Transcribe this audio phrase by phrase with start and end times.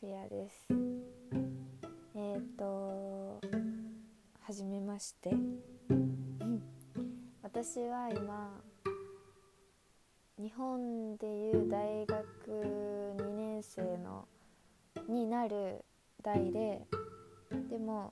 [0.00, 0.66] フィアです。
[2.14, 3.40] えっ、ー、と
[4.40, 5.30] はじめまして。
[7.42, 8.62] 私は今
[10.38, 12.24] 日本でいう大学
[13.18, 14.26] 2年生の
[15.08, 15.84] になる
[16.22, 16.86] 代で
[17.68, 18.10] でも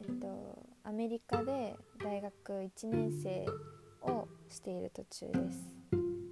[0.00, 3.46] えっとアメリカで大学1年生
[4.02, 5.74] をしている途中です。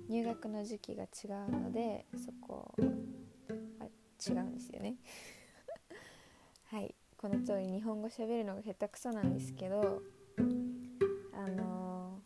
[0.09, 2.75] 入学の時期が違うのでそこ
[4.29, 4.97] 違うんですよね。
[6.67, 6.95] はい。
[7.17, 10.03] この通り日本語喋るのが下手くそなんですけど
[11.33, 12.21] あの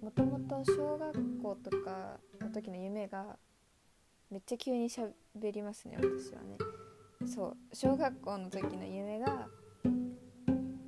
[0.00, 3.36] もともと小学校とかの時の夢が
[4.30, 6.56] めっちゃ急にしゃべりますね私はね。
[7.26, 7.56] そう。
[7.72, 9.48] 小学校の時の夢が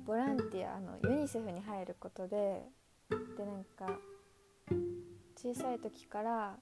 [0.05, 2.63] ボランティアのユニセフに入ることで
[3.37, 3.99] でなんか
[5.35, 6.57] 小さい時から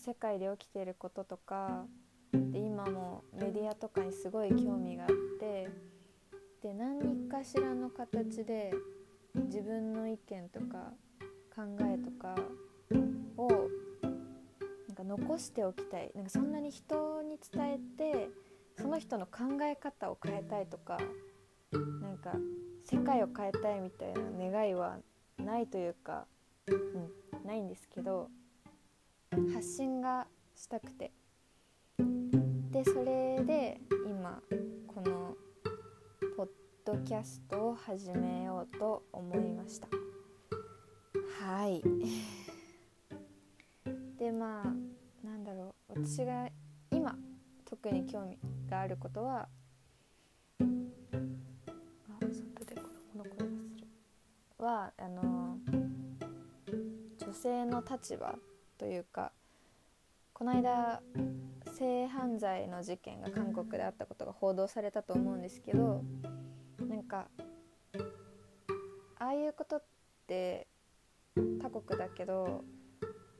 [0.00, 1.84] 世界で起きてることとか
[2.32, 5.68] で今もメディアとかにすごい興味があって
[6.62, 8.72] で何かしらの形で
[9.34, 10.94] 自分の意見とか
[11.54, 12.34] 考えとか
[13.36, 13.48] を
[14.88, 16.10] なんか残しておきたい。
[16.14, 18.30] なんかそんなに人に伝えて
[18.78, 20.98] その人の考え方を変えたいとか
[21.72, 22.34] なんか
[22.84, 24.98] 世界を変えたいみたいな願いは
[25.36, 26.24] ないというか、
[26.66, 28.30] うん、ないんですけど
[29.30, 31.12] 発信がしたくて。
[32.70, 34.40] でそれで今
[34.86, 35.34] この
[36.36, 36.48] ポッ
[36.84, 39.88] ドキャストを始めようと思いました。
[41.44, 41.82] はい。
[44.18, 46.00] でまあなんだろう。
[46.00, 46.48] 私が
[46.90, 47.16] 今
[47.64, 49.48] 特に興味があることは
[54.60, 55.56] はあの
[57.18, 58.34] 女性の立場
[58.80, 59.30] というか
[60.32, 61.02] この間
[61.76, 66.02] 性犯罪の事件が韓国であったことが報道されたと思うんですけど
[66.88, 67.28] なんか
[69.18, 69.82] ああいうことっ
[70.26, 70.66] て
[71.60, 72.64] 他国だけど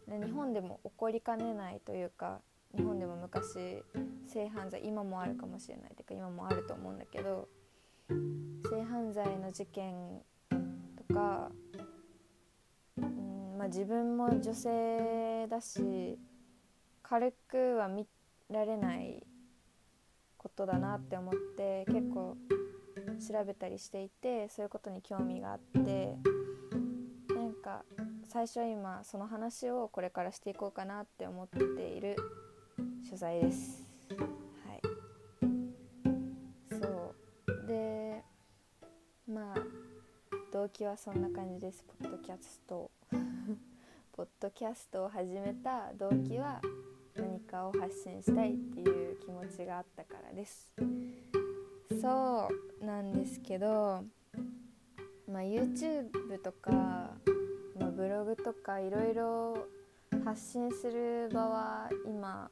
[0.07, 2.43] 日本でも起こりかねないというか
[2.77, 3.83] 日本でも昔
[4.27, 7.49] 性犯罪今もあるかもしれないというか今もあると思うんだけど
[8.71, 10.21] 性犯罪の事件
[11.09, 11.51] とか、
[13.61, 16.19] まあ、自分も女性だし
[17.03, 18.07] 軽くは見
[18.51, 19.23] られない
[20.39, 22.39] ことだなって思って結構
[23.19, 26.17] 調べたりしていてそういうことに興味があって
[27.35, 27.85] なんか
[28.29, 32.17] 最初は今その話をこれからしていこうかなって思っている
[33.05, 33.85] 取材です。
[34.67, 34.81] はい、
[36.81, 37.15] そ
[37.47, 37.67] う。
[37.69, 38.25] で
[39.29, 39.57] まあ
[40.51, 41.85] 動機はそんな感じです。
[42.01, 42.91] ポッドキャスト。
[44.21, 46.61] ポッドキャストを始めた動機は
[47.17, 50.75] 何かを発信したいっていう気持ちがあったからです。
[52.03, 52.51] そ
[52.83, 54.05] うなんですけど、
[55.27, 56.11] まあ、YouTube
[56.45, 56.71] とか、
[57.79, 59.67] まあ、ブログとかいろいろ
[60.23, 62.51] 発信する場は今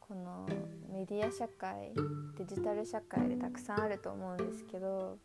[0.00, 0.48] この
[0.92, 1.92] メディア社会
[2.38, 5.16] デジタル社会でたくさんあると思うんですけど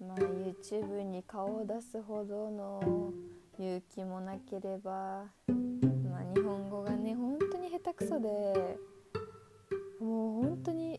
[0.00, 3.12] まあ、YouTube に顔を出すほどの
[3.62, 8.76] 勇気もなければ、まあ、日本語がね本当に下手くそで
[10.00, 10.98] もう本当に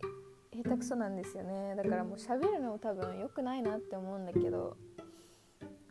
[0.54, 1.76] 下手くそなんですよね。
[1.76, 4.78] だからもう喋るのも多分良くないなって思うんだけど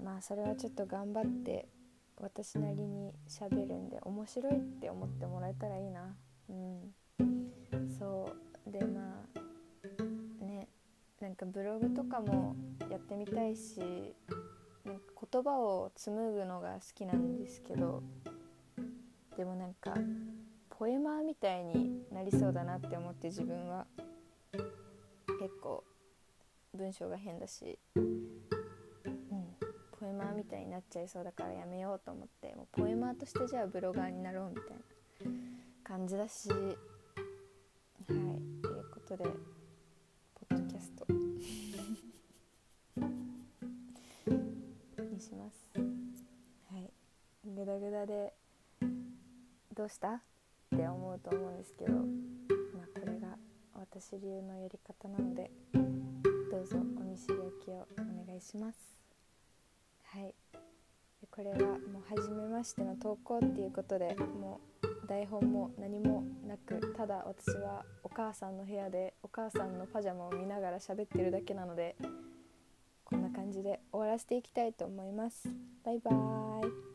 [0.03, 1.69] まあそれはちょっと頑張って
[2.16, 6.16] 私なりに喋るんで面白いって思ってもらえたらいいな。
[6.49, 6.94] うん。
[7.99, 8.32] そ
[8.66, 8.71] う。
[8.71, 9.27] でま
[10.41, 10.69] あね
[11.21, 12.56] なんかブログとかも
[12.91, 14.15] やってみたいし
[15.32, 18.03] 言葉を紡ぐのが好きなんですけど
[19.37, 19.94] でもなんか
[20.69, 23.87] ポエマーみたいになりそうだなって思って自分は
[24.53, 25.84] 結構
[26.75, 28.26] 文章が変だし、うん、
[29.99, 34.78] ポエマーみたいになっちゃいそうだからやめようと思ってもうポエマーとしてじゃあブロガーになろうみたいな
[35.82, 36.58] 感じだしはい
[38.06, 39.51] ということで。
[49.82, 50.12] どうした？
[50.12, 50.20] っ
[50.79, 51.99] て思うと思うんですけどま
[52.84, 53.37] あこれが
[53.75, 55.50] 私流のやり方なので
[56.52, 58.79] どうぞお見知りおきをお願いします。
[60.05, 60.32] はい。
[61.29, 71.96] これはもう初めましての投稿っていうことでもう台本も何もなくただ私はお母さんの部屋でお母さんのパジャマを見ながら喋ってるだけなので
[73.05, 75.49] こんな感じで終わらせていきたいと思います。
[75.82, 76.92] バイバーイ。